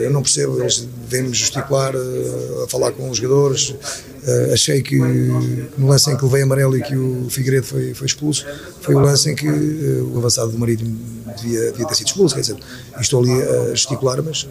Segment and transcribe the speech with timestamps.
[0.00, 3.70] Eu não percebo, eles vêm-me gesticular, uh, a falar com os jogadores.
[3.70, 8.06] Uh, achei que no lance em que levei amarelo e que o Figueiredo foi, foi
[8.06, 8.44] expulso,
[8.80, 10.98] foi o lance em que uh, o avançado do Marítimo
[11.36, 12.34] devia, devia ter sido expulso.
[12.34, 12.56] Quer dizer,
[13.00, 14.48] estou ali a gesticular, mas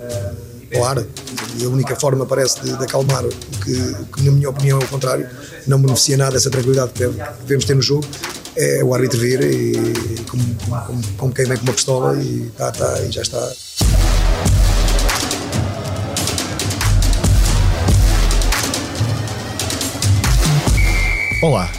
[0.71, 1.05] claro,
[1.57, 4.83] e a única forma parece de, de acalmar o que, que, na minha opinião, é
[4.83, 5.27] o contrário,
[5.67, 7.07] não beneficia nada essa tranquilidade que
[7.43, 8.05] devemos ter no jogo,
[8.55, 9.73] é o árbitro vir e,
[10.29, 10.43] como,
[10.85, 14.04] como, como quem vem com uma pistola e, tá, tá, e já está.
[21.45, 21.71] Olá,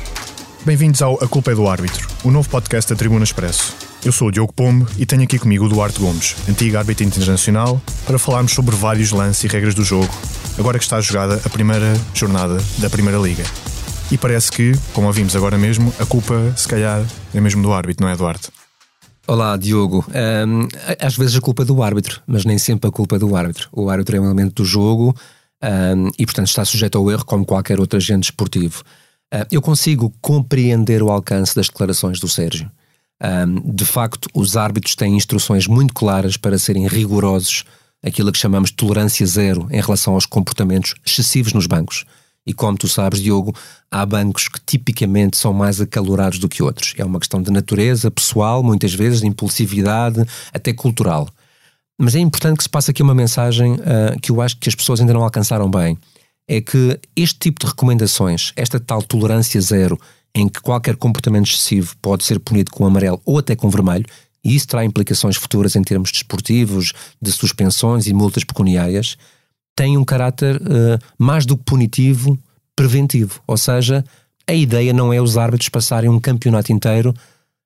[0.65, 3.75] bem-vindos ao A Culpa é do Árbitro, o novo podcast da Tribuna Expresso.
[4.05, 7.83] Eu sou o Diogo Pombo e tenho aqui comigo o Duarte Gomes, antigo árbitro internacional,
[8.07, 10.09] para falarmos sobre vários lances e regras do jogo,
[10.57, 13.43] agora que está jogada a primeira jornada da Primeira Liga.
[14.09, 17.05] E parece que, como ouvimos agora mesmo, a culpa, se calhar,
[17.35, 18.51] é mesmo do árbitro, não é, Duarte?
[19.27, 20.07] Olá, Diogo.
[20.47, 20.69] Um,
[21.05, 23.69] às vezes a culpa é do árbitro, mas nem sempre a culpa é do árbitro.
[23.73, 25.13] O árbitro é um elemento do jogo
[25.61, 28.85] um, e, portanto, está sujeito ao erro como qualquer outro agente esportivo.
[29.33, 32.71] Uh, eu consigo compreender o alcance das declarações do Sérgio.
[33.23, 37.65] Um, de facto, os árbitros têm instruções muito claras para serem rigorosos,
[38.05, 42.05] aquilo que chamamos de tolerância zero em relação aos comportamentos excessivos nos bancos.
[42.47, 43.53] E como tu sabes, Diogo,
[43.91, 46.95] há bancos que tipicamente são mais acalorados do que outros.
[46.97, 51.29] É uma questão de natureza pessoal, muitas vezes, de impulsividade, até cultural.
[51.99, 54.75] Mas é importante que se passe aqui uma mensagem uh, que eu acho que as
[54.75, 55.99] pessoas ainda não alcançaram bem.
[56.49, 59.99] É que este tipo de recomendações, esta tal tolerância zero,
[60.35, 64.07] em que qualquer comportamento excessivo pode ser punido com amarelo ou até com vermelho,
[64.45, 69.17] e isso terá implicações futuras em termos desportivos, de suspensões e multas pecuniárias,
[69.75, 72.39] tem um caráter uh, mais do que punitivo,
[72.77, 73.41] preventivo.
[73.47, 74.05] Ou seja,
[74.47, 77.13] a ideia não é os árbitros passarem um campeonato inteiro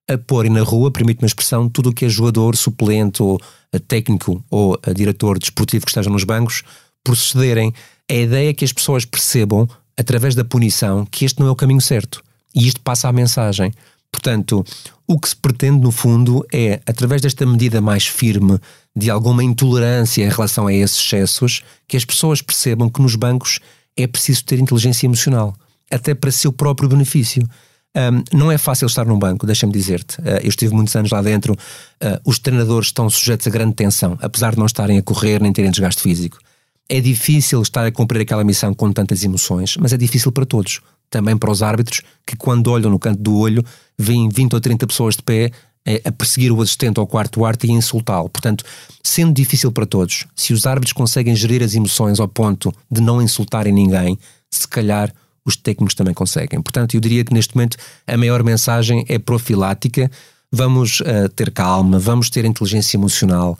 [0.08, 3.40] a porem na rua, permite-me a expressão, tudo o que é jogador, suplente, ou
[3.72, 6.64] eh, técnico, ou eh, diretor desportivo que esteja nos bancos,
[7.04, 7.72] procederem.
[8.10, 11.54] A ideia é que as pessoas percebam, através da punição, que este não é o
[11.54, 12.20] caminho certo.
[12.52, 13.72] E isto passa a mensagem.
[14.10, 14.64] Portanto,
[15.06, 18.58] o que se pretende, no fundo, é, através desta medida mais firme
[18.96, 23.60] de alguma intolerância em relação a esses excessos, que as pessoas percebam que nos bancos
[23.96, 25.54] é preciso ter inteligência emocional,
[25.88, 27.48] até para seu próprio benefício.
[27.96, 30.20] Um, não é fácil estar num banco, deixa-me dizer-te.
[30.20, 31.52] Uh, eu estive muitos anos lá dentro.
[31.52, 35.52] Uh, os treinadores estão sujeitos a grande tensão, apesar de não estarem a correr nem
[35.52, 36.38] terem desgaste físico.
[36.92, 40.80] É difícil estar a cumprir aquela missão com tantas emoções, mas é difícil para todos.
[41.08, 43.64] Também para os árbitros, que quando olham no canto do olho,
[43.96, 45.52] veem 20 ou 30 pessoas de pé
[45.86, 48.28] é a perseguir o assistente ao quarto arte e insultá-lo.
[48.28, 48.64] Portanto,
[49.04, 53.22] sendo difícil para todos, se os árbitros conseguem gerir as emoções ao ponto de não
[53.22, 54.18] insultarem ninguém,
[54.50, 55.14] se calhar
[55.44, 56.60] os técnicos também conseguem.
[56.60, 60.10] Portanto, eu diria que neste momento a maior mensagem é profilática.
[60.50, 63.56] Vamos uh, ter calma, vamos ter inteligência emocional.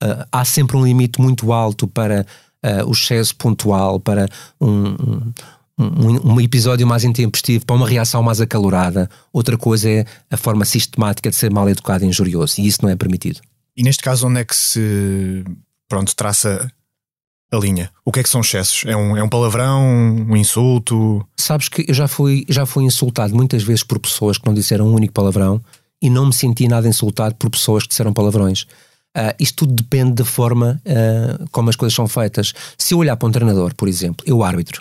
[0.00, 2.24] Uh, há sempre um limite muito alto para
[2.64, 4.28] uh, o excesso pontual, para
[4.60, 5.32] um, um
[5.78, 9.08] um, um, episódio mais intempestivo para uma reação mais acalorada.
[9.32, 12.88] Outra coisa é a forma sistemática de ser mal educado e injurioso, e isso não
[12.90, 13.40] é permitido.
[13.76, 15.44] E neste caso, onde é que se
[15.88, 16.70] pronto, traça
[17.50, 17.90] a linha?
[18.04, 18.82] O que é que são excessos?
[18.86, 19.80] É um, é um palavrão,
[20.28, 21.24] um insulto?
[21.36, 24.88] Sabes que eu já fui, já fui insultado muitas vezes por pessoas que não disseram
[24.88, 25.62] um único palavrão
[26.02, 28.66] e não me senti nada insultado por pessoas que disseram palavrões.
[29.18, 32.52] Uh, isto tudo depende da forma uh, como as coisas são feitas.
[32.76, 34.80] Se eu olhar para um treinador, por exemplo, eu árbitro,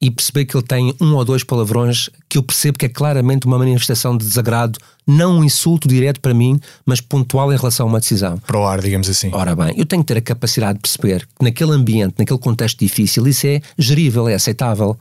[0.00, 3.46] e perceber que ele tem um ou dois palavrões que eu percebo que é claramente
[3.46, 7.88] uma manifestação de desagrado, não um insulto direto para mim, mas pontual em relação a
[7.88, 8.38] uma decisão.
[8.38, 9.30] Para o ar, digamos assim.
[9.32, 12.78] Ora bem, eu tenho que ter a capacidade de perceber que naquele ambiente, naquele contexto
[12.78, 14.98] difícil, isso é gerível, é aceitável.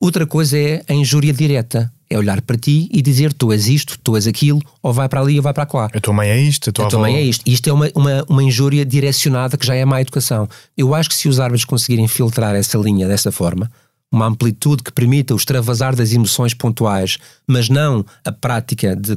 [0.00, 1.92] Outra coisa é a injúria direta.
[2.10, 5.20] É olhar para ti e dizer tu és isto, tu és aquilo, ou vai para
[5.20, 5.90] ali ou vai para lá.
[5.92, 7.42] A tua mãe é isto, a tua, a tua mãe é isto.
[7.46, 10.48] Isto é uma, uma, uma injúria direcionada que já é má educação.
[10.76, 13.70] Eu acho que se os árbitros conseguirem filtrar essa linha dessa forma,
[14.10, 19.16] uma amplitude que permita o extravasar das emoções pontuais, mas não a prática de,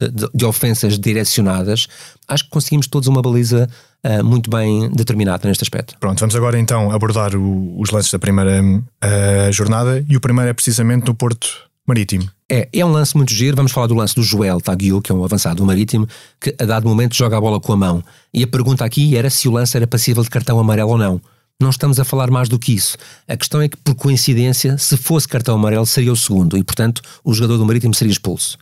[0.00, 1.88] de, de ofensas direcionadas,
[2.26, 3.68] acho que conseguimos todos uma baliza
[4.04, 5.96] uh, muito bem determinada neste aspecto.
[5.98, 10.50] Pronto, vamos agora então abordar o, os lances da primeira uh, jornada e o primeiro
[10.50, 12.30] é precisamente no Porto Marítimo.
[12.50, 13.56] É, é um lance muito giro.
[13.56, 16.06] Vamos falar do lance do Joel Taguiu, que é um avançado do Marítimo,
[16.40, 18.04] que a dado momento joga a bola com a mão.
[18.32, 21.20] E a pergunta aqui era se o lance era passível de cartão amarelo ou não
[21.60, 22.96] não estamos a falar mais do que isso.
[23.26, 27.02] A questão é que, por coincidência, se fosse cartão amarelo, seria o segundo e, portanto,
[27.24, 28.56] o jogador do Marítimo seria expulso.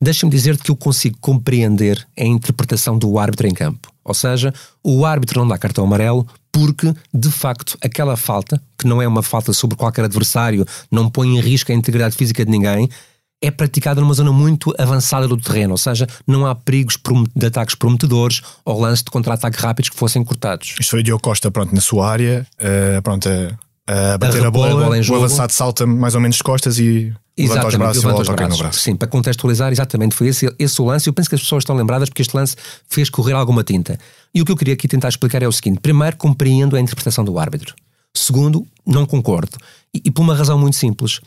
[0.00, 3.90] Deixa-me dizer-te que eu consigo compreender a interpretação do árbitro em campo.
[4.04, 6.26] Ou seja, o árbitro não dá cartão amarelo
[6.56, 11.36] porque, de facto, aquela falta, que não é uma falta sobre qualquer adversário, não põe
[11.36, 12.88] em risco a integridade física de ninguém,
[13.42, 16.98] é praticada numa zona muito avançada do terreno, ou seja, não há perigos
[17.36, 20.76] de ataques prometedores ou lances de contra-ataque rápidos que fossem cortados.
[20.80, 24.50] Isto foi Diogo Costa, pronto, na sua área, uh, pronto, a, a bater a, a
[24.50, 28.02] bola, a bola o avançado salta mais ou menos de costas e levanta os braços
[28.02, 28.80] e, volta toca no braço.
[28.80, 31.08] Sim, para contextualizar, exatamente, foi esse, esse o lance.
[31.08, 32.56] Eu penso que as pessoas estão lembradas porque este lance
[32.88, 33.98] fez correr alguma tinta.
[34.34, 37.24] E o que eu queria aqui tentar explicar é o seguinte: primeiro, compreendo a interpretação
[37.24, 37.74] do árbitro.
[38.14, 39.58] Segundo, não concordo.
[39.92, 41.20] E, e por uma razão muito simples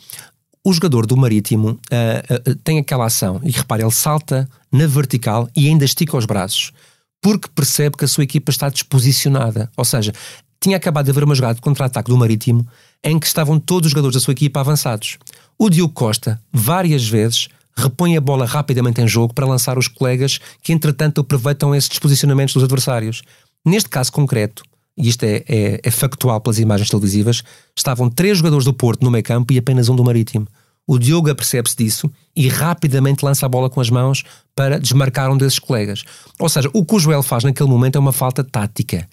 [0.64, 5.48] o jogador do Marítimo uh, uh, tem aquela ação, e repare, ele salta na vertical
[5.56, 6.72] e ainda estica os braços,
[7.20, 9.70] porque percebe que a sua equipa está desposicionada.
[9.76, 10.12] Ou seja,
[10.60, 12.66] tinha acabado de haver uma jogada de contra-ataque do Marítimo
[13.02, 15.18] em que estavam todos os jogadores da sua equipa avançados.
[15.62, 20.40] O Diogo Costa, várias vezes, repõe a bola rapidamente em jogo para lançar os colegas
[20.62, 23.20] que, entretanto, aproveitam esses desposicionamentos dos adversários.
[23.62, 24.62] Neste caso concreto,
[24.96, 27.42] e isto é, é, é, factual pelas imagens televisivas,
[27.76, 30.48] estavam três jogadores do Porto no meio campo e apenas um do Marítimo.
[30.86, 34.24] O Diogo apercebe-se disso e rapidamente lança a bola com as mãos
[34.56, 36.04] para desmarcar um desses colegas.
[36.38, 39.06] Ou seja, o que o Joel faz naquele momento é uma falta tática.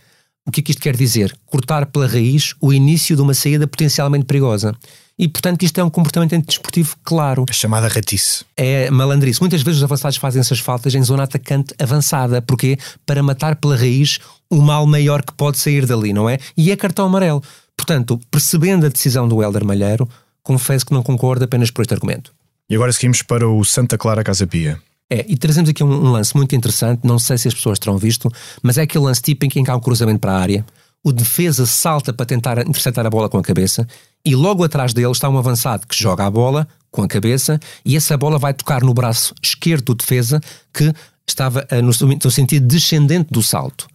[0.48, 1.38] O que é que isto quer dizer?
[1.46, 4.74] Cortar pela raiz o início de uma saída potencialmente perigosa.
[5.20, 7.44] E, portanto, isto é um comportamento desportivo claro.
[7.50, 8.46] A chamada ratice.
[8.56, 9.42] É malandrice.
[9.42, 12.42] Muitas vezes os avançados fazem essas faltas em zona atacante avançada.
[12.42, 12.78] Porquê?
[13.06, 16.38] Para matar pela raiz o mal maior que pode sair dali, não é?
[16.56, 17.44] E é cartão amarelo.
[17.76, 20.08] Portanto, percebendo a decisão do Helder Malheiro,
[20.42, 22.32] confesso que não concordo apenas por este argumento.
[22.70, 24.80] E agora seguimos para o Santa Clara Casa Pia.
[25.10, 27.98] É, e trazemos aqui um, um, lance muito interessante, não sei se as pessoas terão
[27.98, 28.30] visto,
[28.62, 30.66] mas é aquele lance tipo em que há um cruzamento para a área,
[31.04, 33.88] o defesa salta para tentar interceptar a bola com a cabeça
[34.26, 37.96] e logo atrás dele está um avançado que joga a bola com a cabeça e
[37.96, 40.42] essa bola vai tocar no braço esquerdo do defesa
[40.74, 40.94] que
[41.28, 41.92] estava uh, no,
[42.24, 43.88] no, sentido descendente do salto.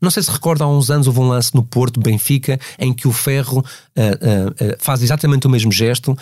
[0.00, 3.06] Não sei se recordam, há uns anos houve um lance no Porto, Benfica, em que
[3.06, 6.16] o Ferro uh, uh, faz exatamente o mesmo gesto,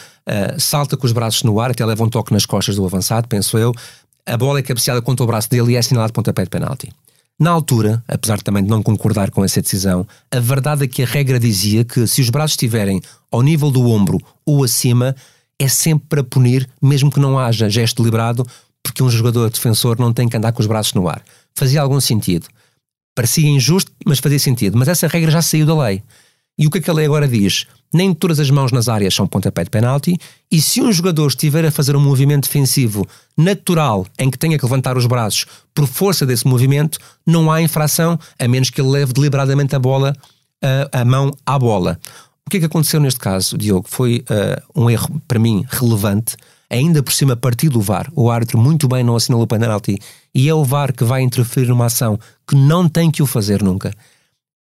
[0.58, 3.56] salta com os braços no ar, até leva um toque nas costas do avançado, penso
[3.56, 3.74] eu.
[4.26, 6.92] A bola é cabeceada contra o braço dele e é assinalado pontapé de penalti.
[7.38, 11.06] Na altura, apesar também de não concordar com essa decisão, a verdade é que a
[11.06, 13.00] regra dizia que se os braços estiverem
[13.30, 15.16] ao nível do ombro ou acima,
[15.58, 18.46] é sempre para punir, mesmo que não haja gesto deliberado,
[18.82, 21.22] porque um jogador defensor não tem que andar com os braços no ar.
[21.54, 22.46] Fazia algum sentido.
[23.14, 24.76] Parecia injusto, mas fazia sentido.
[24.76, 26.02] Mas essa regra já saiu da lei.
[26.58, 27.66] E o que é que a lei agora diz?
[27.92, 30.16] Nem todas as mãos nas áreas são pontapé de penalti,
[30.50, 33.06] e se um jogador estiver a fazer um movimento defensivo
[33.36, 38.18] natural em que tenha que levantar os braços por força desse movimento, não há infração,
[38.38, 40.14] a menos que ele leve deliberadamente a bola,
[40.92, 41.98] a, a mão à bola.
[42.46, 43.86] O que é que aconteceu neste caso, Diogo?
[43.88, 46.36] Foi uh, um erro, para mim, relevante,
[46.68, 48.08] ainda por cima partido do VAR.
[48.14, 49.98] O árbitro muito bem não assinalou o penalti,
[50.34, 53.62] e é o VAR que vai interferir numa ação que não tem que o fazer
[53.62, 53.92] nunca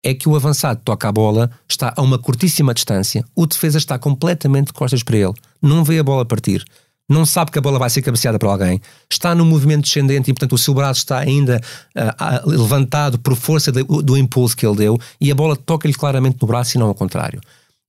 [0.04, 3.98] é que o avançado toca a bola, está a uma curtíssima distância, o defesa está
[3.98, 6.64] completamente de costas para ele, não vê a bola partir,
[7.10, 10.34] não sabe que a bola vai ser cabeceada por alguém, está no movimento descendente e,
[10.34, 11.62] portanto, o seu braço está ainda
[11.96, 16.38] uh, levantado por força de, do impulso que ele deu e a bola toca-lhe claramente
[16.42, 17.40] no braço e não ao contrário.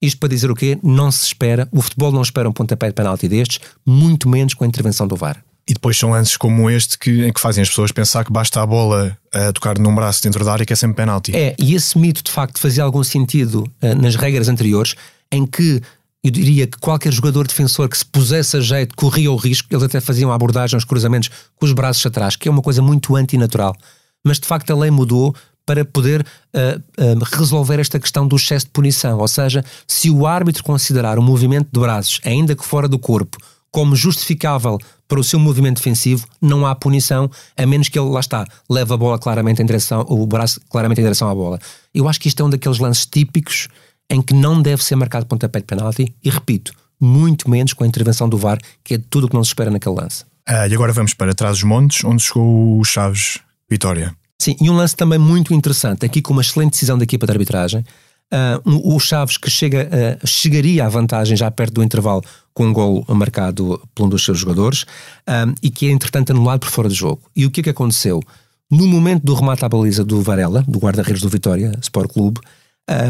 [0.01, 0.79] Isto para dizer o quê?
[0.83, 4.63] Não se espera, o futebol não espera um pontapé de penalti destes, muito menos com
[4.63, 5.43] a intervenção do VAR.
[5.69, 8.63] E depois são lances como este que, em que fazem as pessoas pensar que basta
[8.63, 11.37] a bola a tocar num braço dentro da área que é sempre penalti.
[11.37, 14.95] É, e esse mito de facto fazia algum sentido uh, nas regras anteriores,
[15.31, 15.83] em que
[16.25, 19.85] eu diria que qualquer jogador defensor que se pusesse a jeito corria o risco, eles
[19.85, 23.15] até faziam a abordagem aos cruzamentos com os braços atrás, que é uma coisa muito
[23.15, 23.77] antinatural.
[24.25, 28.65] Mas de facto a lei mudou para poder uh, uh, resolver esta questão do excesso
[28.65, 29.19] de punição.
[29.19, 33.37] Ou seja, se o árbitro considerar o movimento de braços, ainda que fora do corpo,
[33.71, 34.79] como justificável
[35.09, 38.93] para o seu movimento defensivo, não há punição, a menos que ele, lá está, leve
[38.93, 41.59] a bola claramente em direção, o braço claramente em direção à bola.
[41.95, 43.69] Eu acho que isto é um daqueles lances típicos
[44.11, 47.87] em que não deve ser marcado pontapé de penalti, e repito, muito menos com a
[47.87, 50.25] intervenção do VAR, que é tudo o que não se espera naquele lance.
[50.47, 53.39] Ah, e agora vamos para trás dos montes, onde chegou o Chaves
[53.69, 54.15] Vitória.
[54.41, 57.33] Sim, e um lance também muito interessante, aqui com uma excelente decisão da equipa de
[57.33, 57.85] arbitragem,
[58.31, 62.23] Uh, o Chaves que chega, uh, chegaria à vantagem já perto do intervalo
[62.59, 66.59] com um gol marcado por um dos seus jogadores uh, e que é entretanto anulado
[66.59, 67.23] por fora do jogo.
[67.37, 68.21] E o que é que aconteceu?
[68.69, 72.41] No momento do remate à baliza do Varela, do guarda-redes do Vitória Sport Clube,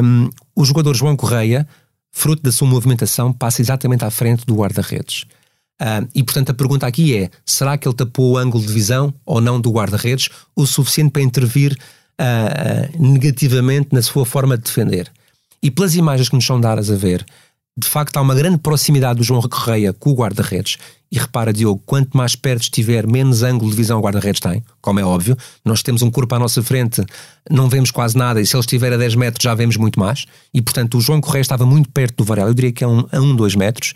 [0.05, 1.67] um, o jogador João Correia,
[2.13, 5.25] fruto da sua movimentação, passa exatamente à frente do guarda-redes.
[6.15, 9.41] e portanto a pergunta aqui é: será que ele tapou o ângulo de visão ou
[9.41, 11.75] não do guarda-redes o suficiente para intervir
[12.21, 15.11] uh, negativamente na sua forma de defender.
[15.63, 17.25] E pelas imagens que nos são dadas a ver,
[17.79, 20.79] de facto há uma grande proximidade do João Correia com o guarda-redes.
[21.11, 24.99] E repara, Diogo, quanto mais perto estiver, menos ângulo de visão o guarda-redes tem, como
[24.99, 25.37] é óbvio.
[25.65, 27.03] Nós temos um corpo à nossa frente,
[27.49, 30.27] não vemos quase nada, e se ele estiver a 10 metros já vemos muito mais.
[30.53, 33.07] E portanto, o João Correia estava muito perto do Varela, eu diria que é um,
[33.13, 33.95] a 1, 2 metros.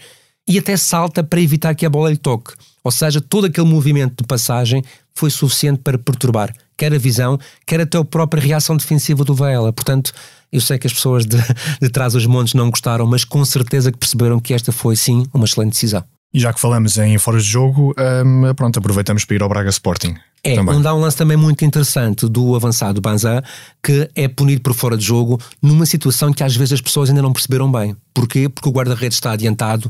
[0.49, 2.53] e até salta para evitar que a bola lhe toque.
[2.85, 4.83] Ou seja, todo aquele movimento de passagem
[5.15, 9.73] foi suficiente para perturbar quer a visão, quer até a própria reação defensiva do Vela.
[9.73, 10.13] Portanto,
[10.51, 11.37] eu sei que as pessoas de,
[11.81, 15.25] de trás dos montes não gostaram, mas com certeza que perceberam que esta foi sim
[15.33, 16.03] uma excelente decisão.
[16.35, 17.95] E já que falamos em fora de jogo,
[18.27, 20.17] um, pronto, aproveitamos para ir ao Braga Sporting.
[20.43, 20.75] É, também.
[20.75, 23.45] onde há um lance também muito interessante do avançado Banzá,
[23.81, 27.23] que é punido por fora de jogo numa situação que às vezes as pessoas ainda
[27.23, 27.95] não perceberam bem.
[28.13, 28.49] Porquê?
[28.49, 29.89] Porque o guarda-redes está adiantado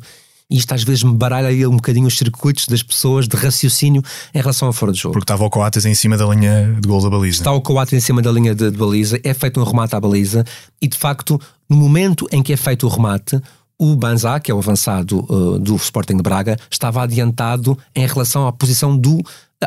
[0.52, 4.02] e isto às vezes me baralha aí um bocadinho os circuitos das pessoas de raciocínio
[4.34, 5.14] em relação a fora de jogo.
[5.14, 7.38] Porque estava o Coates em cima da linha de gol da baliza.
[7.38, 10.00] Está o Coates em cima da linha de, de baliza, é feito um remate à
[10.00, 10.44] baliza
[10.80, 11.40] e de facto,
[11.70, 13.40] no momento em que é feito o remate,
[13.78, 18.46] o Banzá, que é o avançado uh, do Sporting de Braga, estava adiantado em relação
[18.46, 19.22] à posição do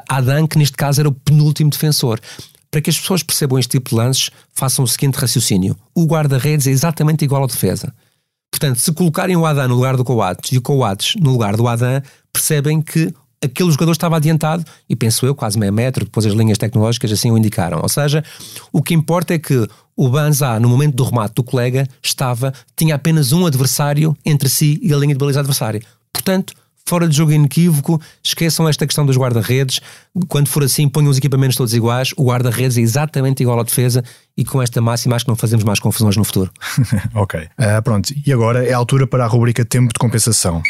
[0.07, 2.19] Adam, que neste caso era o penúltimo defensor.
[2.69, 6.67] Para que as pessoas percebam este tipo de lances, façam o seguinte raciocínio: o guarda-redes
[6.67, 7.91] é exatamente igual ao defesa.
[8.55, 11.67] Portanto, se colocarem o Adam no lugar do Coates e o Coates no lugar do
[11.67, 16.31] Adam, percebem que aquele jogador estava adiantado e penso eu, quase meio metro, depois as
[16.31, 17.81] linhas tecnológicas assim o indicaram.
[17.83, 18.23] Ou seja,
[18.71, 22.95] o que importa é que o Banzá, no momento do remate do colega, estava, tinha
[22.95, 25.81] apenas um adversário entre si e a linha de baliza adversária.
[26.13, 26.53] Portanto,
[26.87, 29.81] fora de jogo inequívoco, esqueçam esta questão dos guarda-redes.
[30.27, 32.13] Quando for assim, ponham os equipamentos todos iguais.
[32.15, 34.03] O guarda-redes é exatamente igual à defesa
[34.37, 36.51] e com esta máxima acho que não fazemos mais confusões no futuro.
[37.15, 37.39] ok.
[37.41, 40.61] Uh, pronto, e agora é a altura para a rubrica Tempo de Compensação.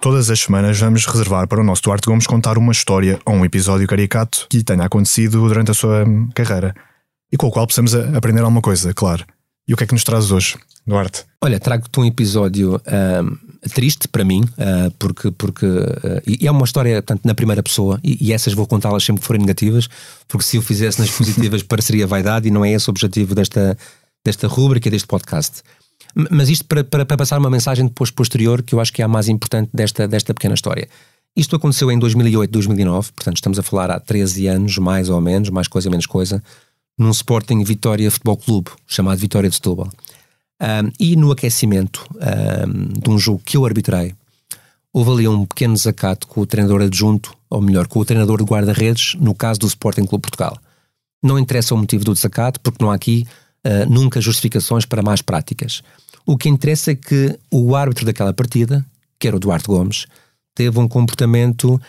[0.00, 3.44] Todas as semanas vamos reservar para o nosso Duarte Gomes contar uma história ou um
[3.44, 6.74] episódio caricato que tenha acontecido durante a sua carreira
[7.30, 9.24] e com o qual possamos aprender alguma coisa, claro.
[9.68, 11.24] E o que é que nos traz hoje, Duarte?
[11.40, 12.80] Olha, trago-te um episódio
[13.68, 18.00] triste para mim, uh, porque, porque uh, e é uma história portanto, na primeira pessoa,
[18.02, 19.88] e, e essas vou contá-las sempre que forem negativas,
[20.26, 23.76] porque se eu fizesse nas positivas pareceria vaidade e não é esse o objetivo desta,
[24.24, 25.62] desta rúbrica, deste podcast.
[26.30, 29.04] Mas isto para, para, para, passar uma mensagem depois posterior que eu acho que é
[29.04, 30.88] a mais importante desta, desta pequena história.
[31.36, 35.48] Isto aconteceu em 2008, 2009, portanto estamos a falar há 13 anos, mais ou menos,
[35.50, 36.42] mais coisa, menos coisa,
[37.00, 39.88] num Sporting Vitória Futebol Clube, chamado Vitória de Setúbal.
[40.60, 44.14] Um, e no aquecimento um, de um jogo que eu arbitrei,
[44.92, 48.44] houve ali um pequeno desacato com o treinador adjunto, ou melhor, com o treinador de
[48.44, 50.58] guarda-redes, no caso do Sporting Clube Portugal.
[51.22, 53.26] Não interessa o motivo do desacato, porque não há aqui
[53.66, 55.82] uh, nunca justificações para más práticas.
[56.26, 58.84] O que interessa é que o árbitro daquela partida,
[59.18, 60.04] que era o Duarte Gomes,
[60.54, 61.80] teve um comportamento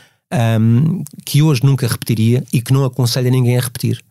[0.62, 4.02] um, que hoje nunca repetiria e que não aconselha ninguém a repetir.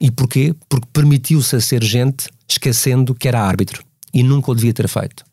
[0.00, 0.54] E porquê?
[0.68, 5.24] Porque permitiu-se a ser gente esquecendo que era árbitro e nunca o devia ter feito.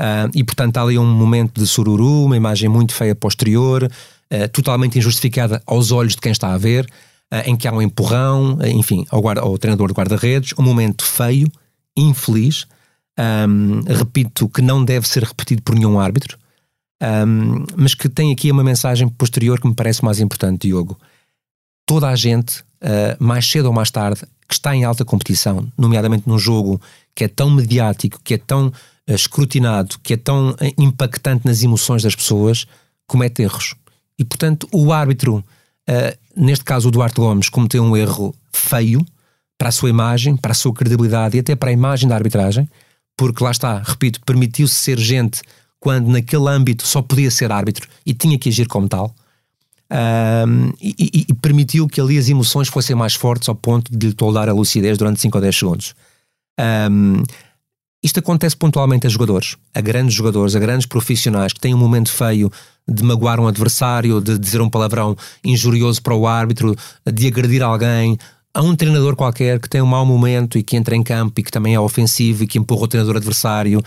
[0.00, 4.48] Uh, e portanto há ali um momento de sururu, uma imagem muito feia posterior, uh,
[4.52, 6.86] totalmente injustificada aos olhos de quem está a ver,
[7.32, 11.04] uh, em que há um empurrão, enfim, ao, guarda, ao treinador de guarda-redes, um momento
[11.04, 11.46] feio,
[11.96, 12.66] infeliz,
[13.48, 16.38] um, repito, que não deve ser repetido por nenhum árbitro,
[17.02, 20.98] um, mas que tem aqui uma mensagem posterior que me parece mais importante, Diogo.
[21.86, 26.28] Toda a gente, uh, mais cedo ou mais tarde, que está em alta competição, nomeadamente
[26.28, 26.80] num jogo
[27.14, 28.72] que é tão mediático, que é tão uh,
[29.08, 32.66] escrutinado, que é tão uh, impactante nas emoções das pessoas,
[33.06, 33.74] comete erros.
[34.18, 35.42] E, portanto, o árbitro,
[36.36, 39.04] neste caso o Duarte Gomes, cometeu um erro feio
[39.56, 42.68] para a sua imagem, para a sua credibilidade e até para a imagem da arbitragem
[43.20, 45.42] porque lá está, repito, permitiu-se ser gente
[45.78, 49.14] quando naquele âmbito só podia ser árbitro e tinha que agir como tal.
[49.92, 54.14] Um, e, e, permitiu que ali as emoções fossem mais fortes ao ponto de lhe
[54.14, 55.94] toldar a lucidez durante 5 ou 10 segundos.
[56.90, 57.24] Um,
[58.02, 62.12] isto acontece pontualmente a jogadores, a grandes jogadores, a grandes profissionais que têm um momento
[62.12, 62.50] feio
[62.88, 68.16] de magoar um adversário, de dizer um palavrão injurioso para o árbitro, de agredir alguém,
[68.52, 71.42] Há um treinador qualquer que tem um mau momento e que entra em campo e
[71.42, 73.80] que também é ofensivo e que empurra o treinador adversário.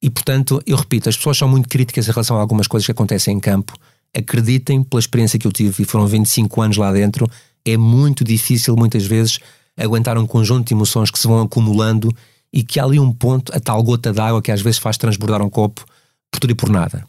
[0.00, 2.92] E portanto, eu repito, as pessoas são muito críticas em relação a algumas coisas que
[2.92, 3.76] acontecem em campo.
[4.16, 7.28] Acreditem, pela experiência que eu tive, e foram 25 anos lá dentro,
[7.64, 9.38] é muito difícil muitas vezes
[9.76, 12.14] aguentar um conjunto de emoções que se vão acumulando
[12.52, 15.42] e que há ali um ponto, a tal gota d'água que às vezes faz transbordar
[15.42, 15.84] um copo
[16.30, 17.04] por tudo e por nada.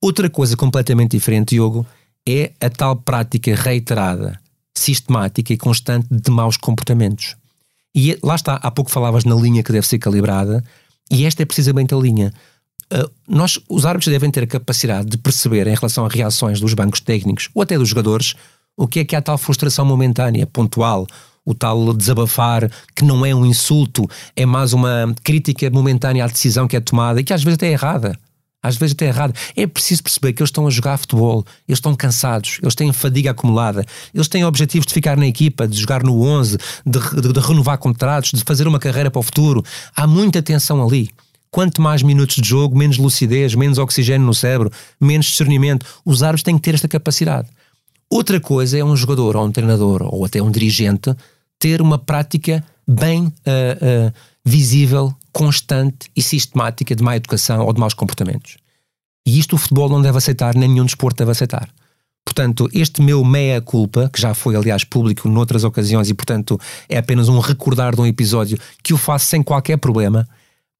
[0.00, 1.86] Outra coisa completamente diferente, Diogo,
[2.28, 4.40] é a tal prática reiterada
[4.78, 7.36] sistemática e constante de maus comportamentos.
[7.94, 10.64] E lá está, há pouco falavas na linha que deve ser calibrada,
[11.10, 12.32] e esta é precisamente a linha.
[12.92, 16.72] Uh, nós, os árbitros devem ter a capacidade de perceber, em relação a reações dos
[16.72, 18.34] bancos técnicos ou até dos jogadores,
[18.76, 21.06] o que é que há tal frustração momentânea, pontual,
[21.44, 26.66] o tal desabafar, que não é um insulto, é mais uma crítica momentânea à decisão
[26.66, 28.18] que é tomada e que às vezes até é errada
[28.62, 29.34] às vezes até errado.
[29.56, 33.30] É preciso perceber que eles estão a jogar futebol, eles estão cansados, eles têm fadiga
[33.30, 37.40] acumulada, eles têm objetivos de ficar na equipa, de jogar no 11, de, de, de
[37.40, 39.64] renovar contratos, de fazer uma carreira para o futuro.
[39.94, 41.10] Há muita tensão ali.
[41.50, 45.86] Quanto mais minutos de jogo, menos lucidez, menos oxigênio no cérebro, menos discernimento.
[46.04, 47.48] Os árbitros têm que ter esta capacidade.
[48.10, 51.14] Outra coisa é um jogador ou um treinador ou até um dirigente
[51.58, 54.12] ter uma prática bem uh, uh,
[54.44, 58.56] visível, constante e sistemática de má educação ou de maus comportamentos.
[59.26, 61.68] E isto o futebol não deve aceitar, nem nenhum desporto deve aceitar.
[62.24, 67.28] Portanto, este meu meia-culpa, que já foi, aliás, público noutras ocasiões e, portanto, é apenas
[67.28, 70.28] um recordar de um episódio que eu faço sem qualquer problema,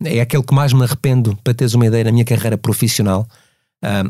[0.05, 3.29] é aquele que mais me arrependo, para teres uma ideia, na minha carreira profissional.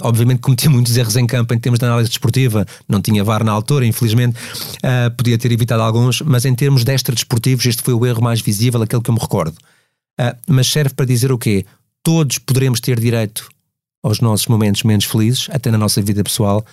[0.03, 3.53] Obviamente cometi muitos erros em campo em termos de análise desportiva, não tinha VAR na
[3.53, 4.39] altura, infelizmente,
[4.79, 8.23] uh, podia ter evitado alguns, mas em termos de extra desportivos, este foi o erro
[8.23, 9.57] mais visível, aquele que eu me recordo.
[10.19, 11.67] Uh, mas serve para dizer o quê?
[12.03, 13.49] Todos poderemos ter direito
[14.03, 16.65] aos nossos momentos menos felizes, até na nossa vida pessoal.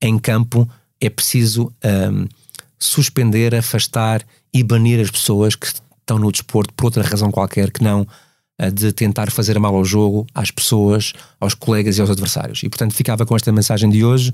[0.00, 0.68] Em campo
[1.00, 2.26] é preciso um,
[2.78, 7.82] suspender, afastar e banir as pessoas que estão no desporto por outra razão qualquer que
[7.82, 8.06] não
[8.74, 12.62] de tentar fazer mal ao jogo, às pessoas, aos colegas e aos adversários.
[12.62, 14.32] E portanto ficava com esta mensagem de hoje.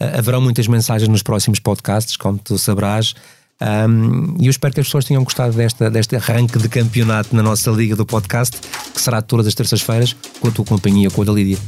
[0.00, 3.14] haverão muitas mensagens nos próximos podcasts, como tu sabrás.
[3.60, 7.42] Um, e eu espero que as pessoas tenham gostado desta, deste arranque de campeonato na
[7.42, 8.56] nossa liga do podcast,
[8.94, 11.58] que será todas as terças-feiras, com a tua companhia, com a da Lídia.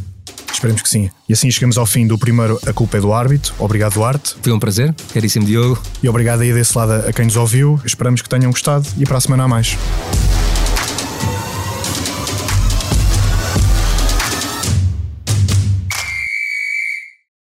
[0.53, 1.11] Esperemos que sim.
[1.29, 3.55] E assim chegamos ao fim do primeiro A Culpa é do Árbitro.
[3.59, 4.37] Obrigado, Duarte.
[4.43, 5.81] Foi um prazer, caríssimo Diogo.
[6.03, 7.81] E obrigado aí desse lado a quem nos ouviu.
[7.85, 9.77] Esperamos que tenham gostado e para a semana há mais.